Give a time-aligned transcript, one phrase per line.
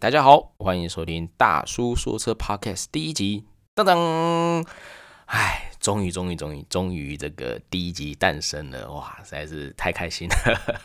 [0.00, 3.42] 大家好，欢迎收听大叔说车 Podcast 第一集。
[3.74, 4.64] 噔噔，
[5.26, 10.80] 哎，终于，终于，终于，终于，这个第一集诞生了，哇，实在是太开心了。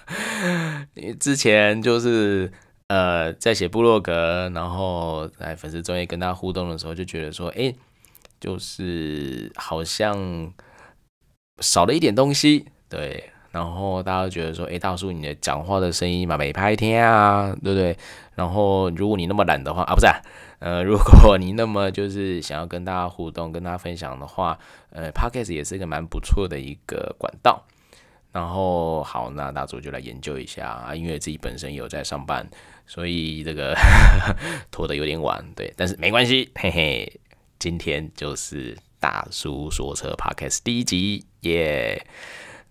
[0.96, 2.52] 因 为之前就是
[2.88, 7.72] 呃，在写部落格，然后在粉丝专页跟大家互动的时候，就觉得说，哎，
[8.40, 10.52] 就是好像
[11.60, 13.30] 少了一点东西，对。
[13.54, 17.96] 然后大家觉得说，哎，大叔，你的讲话的声音嘛，没拍天啊，对不对？
[18.34, 20.08] 然后如果你那么懒的话啊，不是，
[20.58, 24.58] 呃， 如果你那么就是想要跟大家互动、跟大家分享的话，
[24.90, 27.64] 呃，Podcast 也是一个蛮不错的一个管道。
[28.32, 32.50] 然后好，那大叔就来研究一下啊，因为自己本身有在上班，
[32.88, 33.76] 所以这个
[34.72, 37.20] 拖得有点晚，对，但是没关系，嘿嘿，
[37.60, 42.04] 今天就是大叔说车 Podcast 第一集，耶。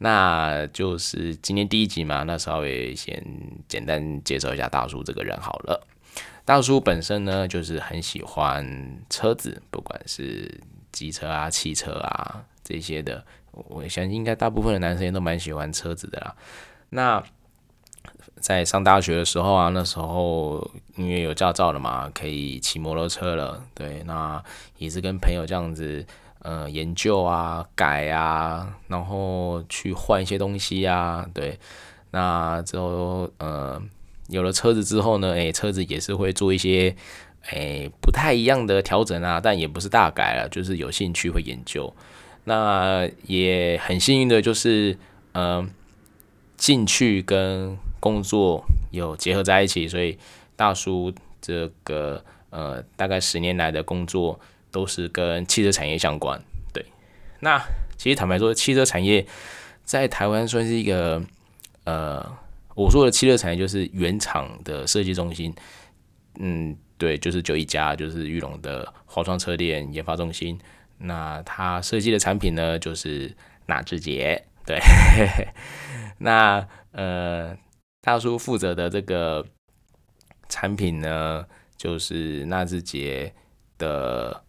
[0.02, 3.24] 那就是今天第一集嘛，那稍微先
[3.68, 5.86] 简单介绍一下大叔这个人好了。
[6.44, 10.60] 大叔本身呢，就是很喜欢车子，不管是
[10.90, 16.34] 机车啊、汽车啊这些的，我相信应该大部分的男生也都蛮喜欢车子的啦。
[16.90, 17.22] 那
[18.40, 24.42] 在上大学的时候啊，那时候因为有驾照了嘛，可以骑摩托车了，对，那
[24.78, 26.04] 也是跟朋友这样子。
[26.42, 31.56] 呃，研究啊，改啊，然后去换一些东西啊，对，
[32.10, 33.80] 那之后呃，
[34.26, 36.96] 有了车子之后呢，诶，车子也是会做一些
[37.50, 41.94] 诶不太一样的调整啊，但也不是大改了，就是有兴趣会研究。
[42.44, 44.98] 那也很幸运的就是，
[45.30, 45.64] 呃，
[46.56, 50.18] 兴趣跟工作有结合在一起，所以
[50.56, 54.40] 大叔这个呃，大概十年来的工作。
[54.72, 56.42] 都是跟汽车产业相关，
[56.72, 56.84] 对。
[57.40, 57.62] 那
[57.96, 59.24] 其实坦白说，汽车产业
[59.84, 61.22] 在台湾算是一个，
[61.84, 62.36] 呃，
[62.74, 65.54] 我说的汽车产业就是原厂的设计中心，
[66.40, 70.58] 嗯，对，就是就一家，就是裕隆的华创车店研发中心。
[70.98, 73.32] 那他设计的产品呢，就是
[73.66, 74.80] 纳智捷，对。
[76.18, 77.56] 那呃，
[78.00, 79.44] 大叔负责的这个
[80.48, 81.44] 产品呢，
[81.76, 83.34] 就是纳智捷
[83.78, 84.42] 的。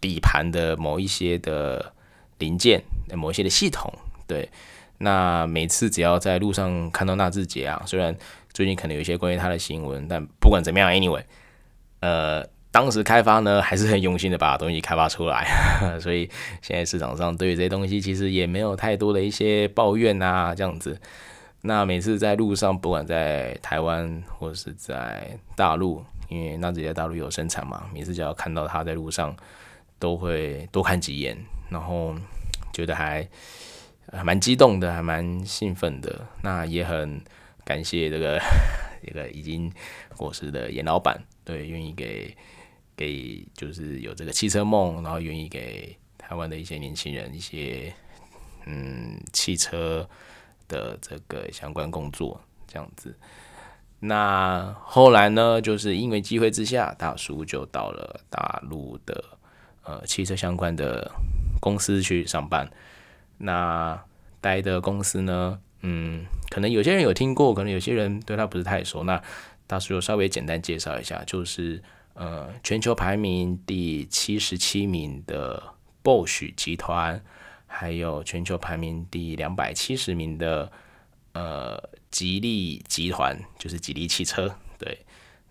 [0.00, 1.92] 底盘的某一些的
[2.38, 2.82] 零件，
[3.14, 3.92] 某一些的系统，
[4.26, 4.48] 对，
[4.98, 8.16] 那每次只要在路上看到纳智捷啊，虽然
[8.52, 11.22] 最近可能有一些关于它的新闻，但不管怎么样，anyway，
[12.00, 15.48] 呃，当时开发呢还是很用心的把东西开发出来，
[16.00, 16.30] 所以
[16.62, 21.00] 现在市场上对于这些东西其实也没有太多的一些抱怨啊，这样子。
[21.62, 29.34] 那每次在路上，不管在台湾或是在大陆，因为纳智捷大陆有生产嘛，每次只要看到它在路上。
[29.98, 31.36] 都会多看几眼，
[31.70, 32.14] 然后
[32.72, 33.28] 觉得还
[34.12, 36.26] 还蛮激动的，还蛮兴奋的。
[36.42, 37.20] 那也很
[37.64, 38.38] 感谢这个
[39.04, 39.72] 这个已经
[40.16, 42.36] 过世的严老板，对，愿意给
[42.96, 47.92] 给就是有这个汽车梦，然后愿意给台湾的一些年轻人一些
[48.66, 50.08] 嗯汽车
[50.68, 53.16] 的这个相关工作这样子。
[54.00, 59.24] 那后来呢，就是因为机会之下，大叔就到了大陆的。
[59.88, 61.10] 呃，汽车相关的
[61.60, 62.70] 公司去上班，
[63.38, 63.98] 那
[64.38, 69.04] 待的公司呢，嗯，可能有些人有听过，可能有些人对他不是太熟。
[69.04, 69.22] 那
[69.66, 71.82] 大叔就稍微简单介绍一下，就是
[72.12, 75.62] 呃，全球排名第七十七名的
[76.04, 77.22] Bosch 集团，
[77.66, 80.70] 还有全球排名第两百七十名的
[81.32, 84.54] 呃吉利集团，就是吉利汽车。
[84.78, 84.98] 对，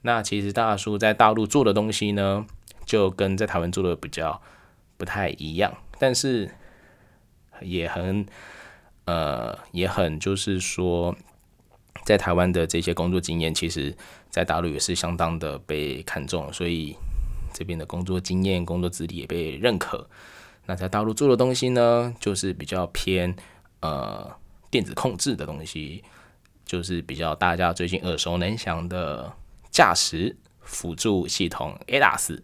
[0.03, 2.45] 那其实大叔在大陆做的东西呢，
[2.87, 4.41] 就跟在台湾做的比较
[4.97, 6.49] 不太一样，但是
[7.61, 8.25] 也很
[9.05, 11.15] 呃也很就是说，
[12.05, 13.95] 在台湾的这些工作经验，其实
[14.29, 16.95] 在大陆也是相当的被看重，所以
[17.53, 20.09] 这边的工作经验、工作资历也被认可。
[20.65, 23.35] 那在大陆做的东西呢，就是比较偏
[23.81, 24.31] 呃
[24.71, 26.03] 电子控制的东西，
[26.65, 29.33] 就是比较大家最近耳熟能详的
[29.69, 32.39] 驾驶辅助系统 ADAS。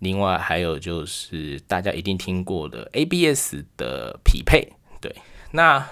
[0.00, 5.14] 另外还有就是大家一定听过的 ABS 的匹配，对，
[5.52, 5.86] 那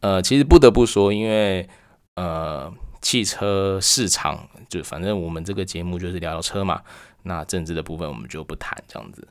[0.00, 1.68] 呃其实不得不说，因为
[2.14, 6.82] 呃汽车市场就反正我们这个节目就是聊聊车嘛，
[7.24, 9.28] 那政治的部分我们就不谈这样子。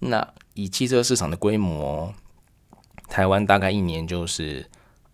[0.00, 2.14] 那以汽车市场的规模，
[3.08, 4.68] 台湾大概一年就是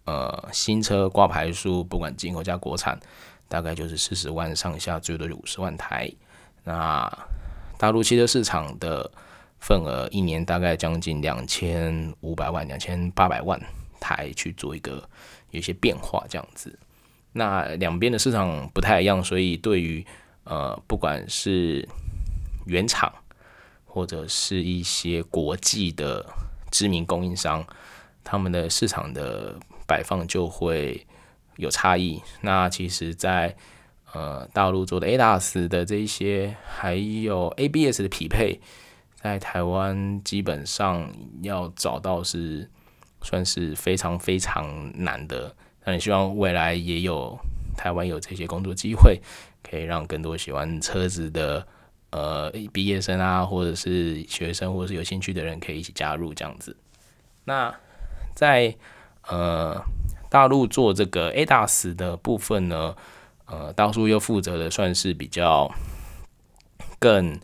[0.05, 2.99] 呃新车挂牌数，不管进口加国产，
[3.49, 6.11] 大概就是四十万上下，最多就五十万台。
[6.65, 7.11] 那
[7.85, 9.11] 大陆汽车市场的
[9.61, 13.61] 份额一年大概将近两千五百万、两千八百万
[14.01, 15.07] 台去做一个
[15.51, 16.79] 有一些变化这样子。
[17.33, 20.03] 那两边的市场不太一样，所以对于
[20.45, 21.87] 呃，不管是
[22.65, 23.13] 原厂
[23.85, 26.25] 或者是一些国际的
[26.71, 27.63] 知名供应商，
[28.23, 29.55] 他们的市场的
[29.87, 31.07] 摆放就会
[31.57, 32.23] 有差异。
[32.41, 33.57] 那其实在，在
[34.15, 38.61] 呃大陆做的 ADAS 的这一些，还有 ABS 的匹配，
[39.15, 41.13] 在台湾基本上
[41.43, 42.71] 要找到是
[43.21, 45.55] 算是非常非常难的。
[45.85, 47.39] 那也希望未来也有
[47.77, 49.21] 台湾有这些工作机会。
[49.67, 51.67] 可以让更多喜欢车子的
[52.11, 56.77] 呃毕业生啊，或者是学生，或者是有兴趣的人，可以一起加入这样子。
[57.45, 57.75] 那
[58.37, 58.77] 在
[59.27, 59.83] 呃
[60.29, 62.95] 大陆做这个 ADAS 的部分呢，
[63.47, 65.71] 呃，大叔又负责的算是比较
[66.99, 67.39] 更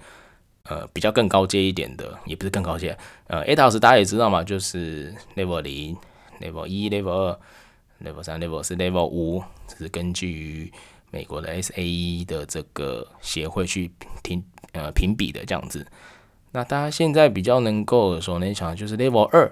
[0.65, 2.97] 呃比较更高阶一点的，也不是更高阶。
[3.27, 5.97] 呃，ADAS 大家也知道嘛，就是 Level 零、
[6.41, 7.39] Level 一、Level 二、
[8.05, 10.73] Level 三、Level 四、Level 五，这是根据于。
[11.13, 13.91] 美国的 SAE 的这个协会去
[14.23, 15.85] 评呃评比的这样子，
[16.53, 19.51] 那大家现在比较能够所能想的就是 Level 二，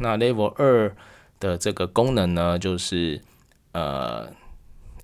[0.00, 0.94] 那 Level 二
[1.40, 3.20] 的这个功能呢，就是
[3.72, 4.28] 呃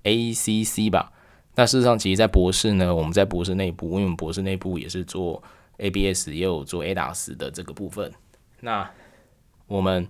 [0.06, 1.12] ACC 吧。
[1.56, 5.42] 那事实上，其实，在博士呢，我们在博士内部，因为我们博士内部也是做
[5.78, 8.12] ABS，也有做 ADAS 的这个部分。
[8.60, 8.90] 那
[9.66, 10.06] 我们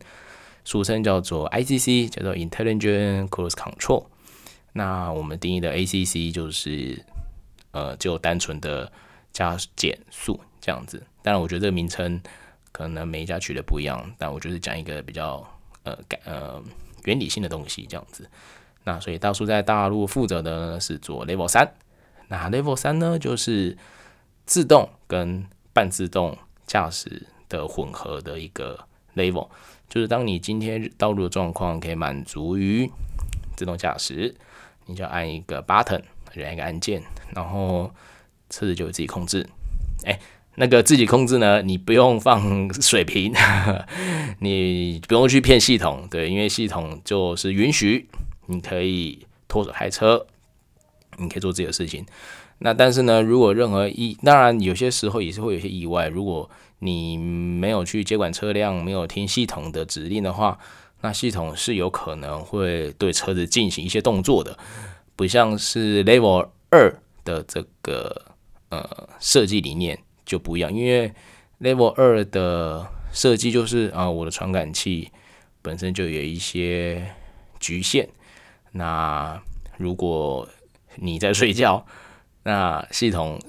[0.64, 4.06] 俗称叫做 ICC，叫做 Intelligent Cruise Control。
[4.72, 7.02] 那我们定义的 ACC 就是，
[7.70, 8.90] 呃，就单纯的
[9.32, 11.00] 加减速这样子。
[11.22, 12.20] 当然，我觉得这个名称
[12.72, 15.48] 可能每一家取的不一样，但我就是讲一个比较
[15.84, 16.60] 呃感呃
[17.04, 18.28] 原理性的东西这样子。
[18.86, 21.74] 那所以大叔在大陆负责的呢是做 Level 三，
[22.28, 23.76] 那 Level 三呢就是
[24.46, 25.44] 自动跟
[25.74, 28.78] 半自动驾驶的混合的一个
[29.14, 29.48] Level，
[29.90, 32.90] 就是当你今天道路的状况可以满足于
[33.54, 34.34] 自动驾驶。
[34.88, 36.00] 你就按一个 button，
[36.36, 37.02] 按一个按键，
[37.34, 37.90] 然后
[38.48, 39.44] 车子就会自己控制。
[40.04, 40.16] 哎，
[40.54, 43.34] 那个自己控制呢，你不用放水平，
[44.38, 48.08] 你不用去骗系统，对，因为系统就是允许
[48.46, 50.26] 你可以脱手开车，
[51.18, 52.04] 你可以做自己的事情。
[52.58, 56.48] 那但是呢，如果任何意，当然有些时候也是会有些意外，如果
[56.78, 60.58] 你没有去接管车辆，没有听系统的指令的话。
[61.02, 64.58] 那系统是有可能会对车子进行一些动作的，
[65.14, 68.32] 不像是 Level 二的这个
[68.70, 71.12] 呃设计理念就不一样，因为
[71.60, 75.10] Level 二的设计就是啊，我的传感器
[75.60, 77.06] 本身就有一些
[77.60, 78.08] 局限。
[78.76, 79.40] 那
[79.76, 80.48] 如果
[80.96, 81.84] 你在睡觉，
[82.44, 83.40] 那系统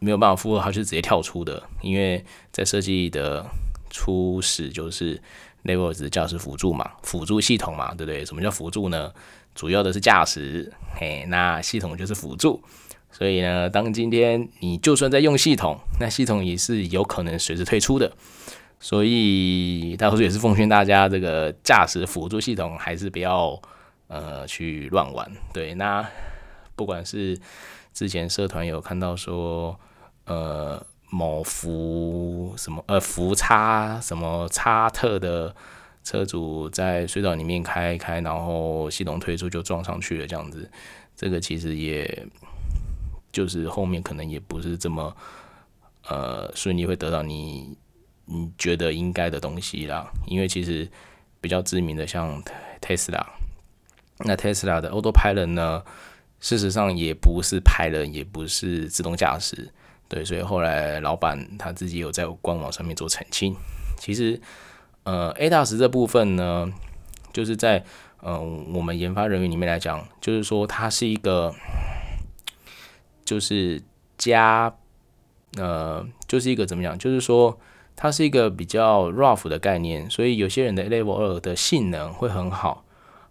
[0.00, 3.46] 没有办法负荷，它是直接跳出的，因为在设计的
[3.90, 5.20] 初始就是。
[5.64, 8.24] Level 是驾驶辅助嘛，辅助系统嘛，对不对？
[8.24, 9.12] 什么叫辅助呢？
[9.54, 12.60] 主要的是驾驶，嘿，那系统就是辅助。
[13.12, 18.12] 所以呢，当今天你就算在用系统，那系统也是有可能随时退出的。
[18.80, 23.56] 所以，大叔也是奉劝大家，这个驾驶辅助系统还是不要
[24.12, 25.28] 呃去乱玩。
[25.52, 26.06] 对，那
[26.76, 27.40] 不管是
[27.92, 29.80] 之前社团有看到说，
[30.26, 30.84] 呃。
[31.14, 35.54] 某福什么呃福叉什么叉特的
[36.02, 40.70] 车主在隧道里面开开，然后系统退出就撞上去了，这样子，
[41.14, 42.26] 这个其实也
[43.30, 45.14] 就是后面可能也不是这么
[46.08, 47.76] 呃顺利会得到你
[48.24, 50.90] 你觉得应该的东西啦，因为其实
[51.42, 52.42] 比较知名的像
[52.80, 53.22] Tesla，
[54.24, 55.82] 那 Tesla 的 Autopilot 呢，
[56.40, 59.70] 事实上也不是拍人也不是自动驾驶。
[60.08, 63.56] 对，所以后来老板他自己有在官网上面做澄清。
[63.98, 64.38] 其实，
[65.04, 66.70] 呃，ADAS 这部分呢，
[67.32, 67.82] 就是在
[68.20, 68.38] 呃
[68.74, 71.54] 我们研发人员里面来讲，就是说它是一个，
[73.24, 73.80] 就是
[74.18, 74.74] 加，
[75.56, 76.98] 呃，就是一个怎么讲？
[76.98, 77.58] 就是说
[77.96, 80.10] 它是一个比较 rough 的概念。
[80.10, 82.81] 所以有些人的 Level 二的性能会很好，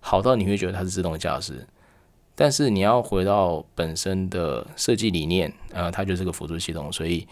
[0.02, 1.66] 好到你会觉得它是自动驾驶。
[2.36, 7.28] 但是你要回到本身的设计理念，呃，它就是个辅助系统，所以，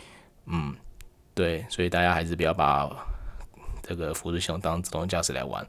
[0.46, 0.76] 嗯，
[1.34, 2.90] 对，所以大家还是不要把
[3.82, 5.66] 这个辅助系统当自动驾驶来玩。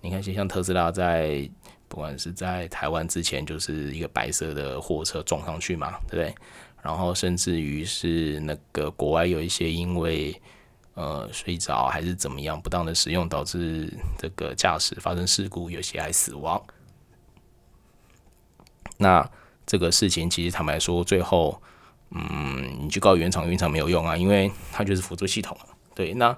[0.00, 1.48] 你看，像特斯拉在
[1.88, 6.34] 不管是在台湾之前，就是一个白色的货车撞上去嘛，对不对？
[6.82, 10.38] 然后甚至于是那个国外有一些因为
[10.94, 16.62] 呃睡着还是怎么样不当的使用，导致这个驾驶发生事故，有些还死亡。
[18.98, 19.28] 那
[19.66, 21.60] 这个事情其实坦白说，最后，
[22.10, 25.56] 嗯，你去告原厂，原厂没有用啊，因为它就是辅助系统。
[25.94, 26.36] 对，那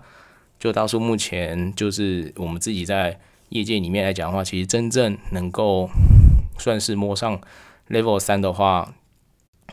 [0.58, 3.20] 就大叔目前就是我们自己在
[3.50, 5.90] 业界里面来讲的话，其实真正能够
[6.58, 7.40] 算是摸上
[7.88, 8.94] Level 三的话，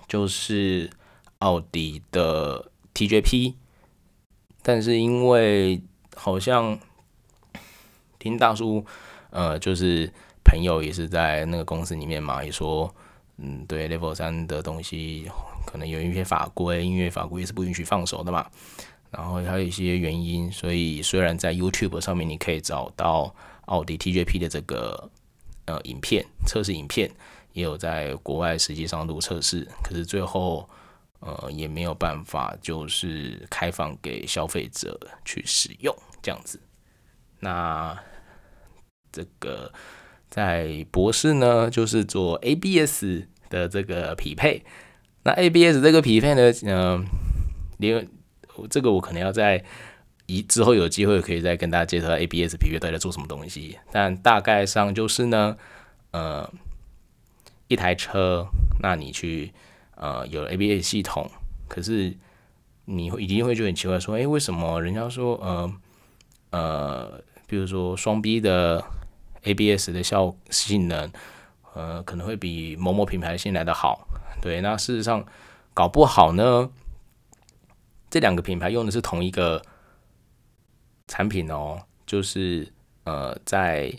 [0.08, 0.90] 就是
[1.40, 3.54] 奥迪的 TJP，
[4.64, 5.80] 但是因为
[6.16, 6.80] 好像
[8.18, 8.84] 听大叔，
[9.30, 10.10] 呃，就是
[10.44, 12.94] 朋友也是在那个公司里面嘛，也说，
[13.38, 15.30] 嗯，对 Level 三的东西
[15.66, 18.50] 可能有一些法规，因为法规也是不允许放手的嘛。
[19.12, 25.10] 然后还有一些原因，所以虽然在 YouTube 上面你可以找到奥迪 TJP 的这个
[25.66, 27.12] 呃影片测试影片，
[27.52, 30.68] 也有在国外实际上录测试，可是最后
[31.26, 36.60] 呃也没有办法就是开放给消费者去使用这样子。
[37.40, 37.98] 那
[39.12, 39.72] 这个
[40.30, 44.64] 在博士呢，就是做 ABS 的这个匹配。
[45.24, 47.06] 那 ABS 这个匹配呢，嗯、
[47.80, 48.08] 因为。
[48.70, 49.64] 这个我可能要在
[50.28, 55.58] 一之后有机会可以再跟大家介绍 ABS 匹配到底在做什么东西，但大概上就是呢，
[56.12, 56.48] 呃，
[57.68, 58.46] 一台车，
[58.80, 59.52] 那你去
[59.96, 61.30] 呃有 ABS 系统，
[61.68, 62.16] 可是
[62.86, 65.74] 你一定会觉得很奇怪，说，哎，为什么人家说呃
[66.52, 68.84] 呃，比如说双 B 的
[69.44, 71.12] ABS 的效性能，
[71.74, 74.08] 呃，可能会比某某品牌新来的好，
[74.42, 75.26] 对，那事实上
[75.74, 76.70] 搞不好呢。
[78.10, 79.60] 这两个品牌用的是同一个
[81.08, 82.72] 产品哦，就是
[83.06, 83.92] 呃，在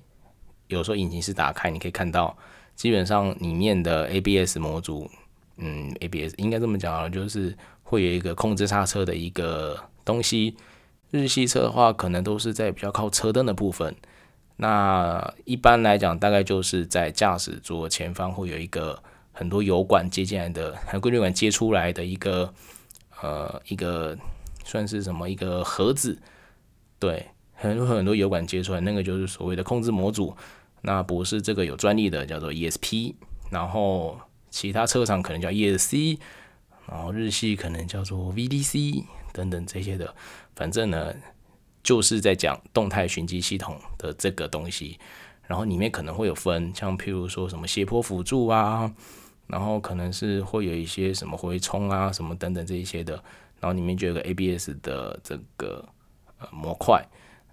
[0.69, 2.37] 有时候引擎室打开，你可以看到，
[2.77, 5.11] 基本上里面的 ABS 模组，
[5.57, 10.57] 嗯，ABS 应该这么讲啊，就是会有一个控制刹车的一个东西。
[11.11, 13.95] 日系车的话，可能都是在比较靠车灯的部分。
[14.57, 22.53] 那一般来讲，大概就是在驾驶座前方会有一个很多油管接进来的，还有过滤管接出来的一个。
[23.23, 24.19] 呃，一个
[24.65, 26.19] 算是什么一个盒子，
[26.99, 30.37] 对，很多很多油管接出来，那个就是所谓的控制模组。
[30.83, 33.15] 那博士这个有专利的叫做 ESP，
[33.51, 34.19] 然后
[34.55, 36.17] 其他车厂可能叫 ESC，
[36.87, 40.15] 然后日系可能叫做 VDC 等等这些的。
[40.55, 41.13] 反正呢，
[41.83, 44.97] 就是在讲动态循迹系统的这个东西，
[45.49, 48.95] 然后里面可能会有分，像譬如说什么斜坡辅助啊。
[49.49, 53.13] 然后可能是会有一些什么回冲啊，什么等等这一些的，
[53.61, 55.85] 然后里面就有个 ABS 的这个
[56.39, 57.05] 呃模块。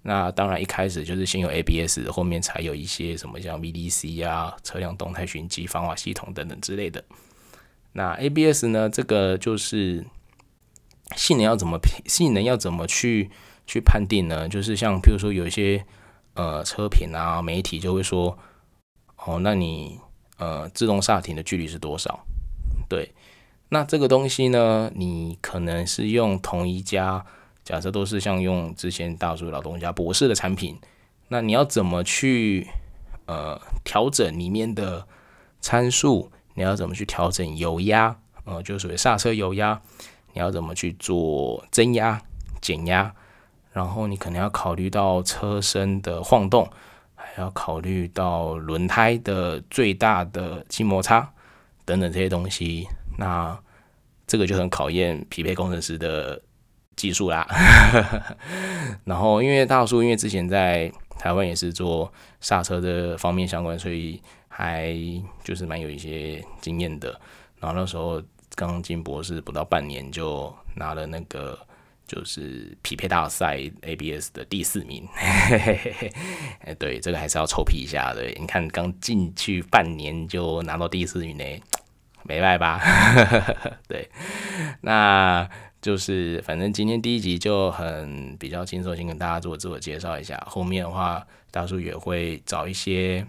[0.01, 7.03] 那当然一开始就是先有 ABS，后面才有一些什么像 VDC 啊、车辆动态循迹防滑系统等等之类的。
[7.93, 10.05] 那 ABS 呢，这个就是
[11.15, 13.29] 性能要怎么评，性能要怎么去
[13.67, 14.47] 去判定呢？
[14.49, 15.85] 就是像譬如说有一些
[16.33, 18.37] 呃车评啊媒体就会说，
[19.25, 19.99] 哦，那你。
[20.37, 22.25] 呃，自动刹停的距离是多少？
[22.89, 23.13] 对，
[23.69, 27.23] 那这个东西呢，你可能是用同一家，
[27.71, 30.77] 假设都是像用之前大叔老东家博士的产品，
[31.29, 32.67] 那你要怎么去
[33.27, 35.07] 呃调整里面的
[35.61, 36.29] 参数？
[36.55, 38.17] 你要怎么去调整油压？
[38.43, 39.81] 呃，就所谓刹车油压，
[40.33, 42.21] 你要怎么去做增压、
[42.59, 43.15] 减压？
[43.71, 46.69] 然后你可能要考虑到车身的晃动。
[47.15, 51.31] 还要考虑到轮胎的最大的静摩擦
[51.85, 52.85] 等等这些东西，
[53.17, 53.57] 那
[54.27, 56.41] 这个就很考验匹配工程师的
[56.95, 57.47] 技术啦。
[59.05, 64.95] 然后，因为大叔因为之前在台湾也是做刹车的方面相关，所以还
[65.43, 67.19] 就是蛮有一些经验的。
[67.59, 68.21] 然后那时候
[68.55, 71.57] 刚进博士不到半年，就拿了那个。
[72.07, 78.25] 就是匹配大赛 ABS 的第四名，哎， 对，这个还是要臭屁一下的。
[78.37, 81.45] 你看刚进去半年就拿到第四名呢，
[82.23, 83.55] 没办法吧？
[83.87, 84.09] 对，
[84.81, 85.49] 那
[85.81, 90.41] 就是反正今天第一集就很比较轻松，先跟大家做自我介绍一下。
[90.47, 93.25] 后面的话，大叔也会找一些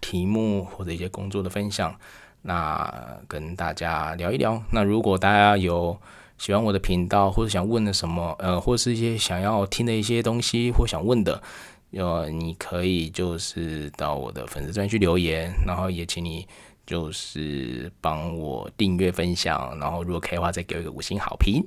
[0.00, 1.94] 题目或者一些工作的分享，
[2.42, 2.92] 那
[3.28, 4.60] 跟大家聊一聊。
[4.72, 5.96] 那如果大家有
[6.38, 11.40] 喜欢我的频道，或者想问的什么，呃，或是一些想要听的一些东西，或想问的，
[11.92, 16.48] 呃，你可以就是到我的粉丝专区留言，然后也请你
[16.86, 21.64] 就是帮我订阅分享，然后如果可以的话，再给我一个五星好评。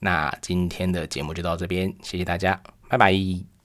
[0.00, 3.57] 那今天的节目就到这边，谢谢大家，拜拜。